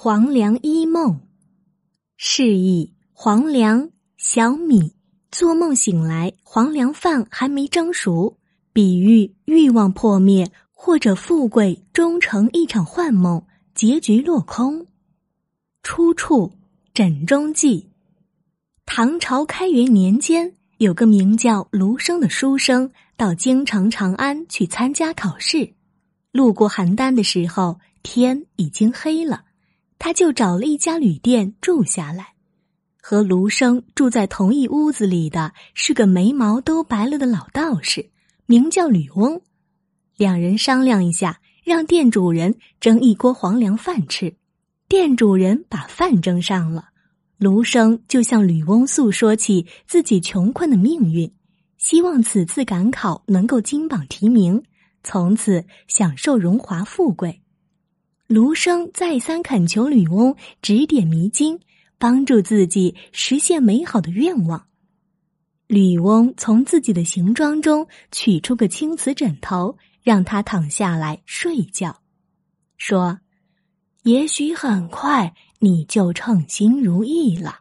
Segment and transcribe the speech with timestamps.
[0.00, 1.22] 黄粱一梦，
[2.16, 4.94] 示意黄粱、小米
[5.32, 8.38] 做梦醒来，黄粱饭还没蒸熟，
[8.72, 14.86] 比喻欲望破灭或者富贵终成一场幻梦，结局落空。
[15.82, 16.46] 出处
[16.94, 17.80] 《枕中记》。
[18.86, 25.74] 唐朝开元年间，有个名叫卢生的书生到京城长安去参加考试，
[26.30, 29.46] 路过邯郸的时候，天已经黑了。
[30.08, 32.28] 他就找了一家旅店住下来，
[33.02, 38.08] 和卢生住在同一屋子里的是个眉毛都白了的老道士，
[38.46, 39.42] 名叫吕翁。
[40.16, 44.34] 两人商量一下，让店主人蒸一锅黄粱饭吃。
[44.88, 46.88] 店主人把饭蒸上了，
[47.36, 51.30] 卢生就向吕翁诉说起自己穷困的命运，
[51.76, 54.62] 希望此次赶考能够金榜题名，
[55.04, 57.42] 从此享受荣华富贵。
[58.28, 61.58] 卢生再三恳求吕翁指点迷津，
[61.96, 64.66] 帮助自己实现美好的愿望。
[65.66, 72.02] 吕翁从自己的行装中取出个青瓷枕头，让他躺下来睡觉，
[72.76, 73.20] 说
[74.04, 77.60] ：“也许很快你就称心如意了。”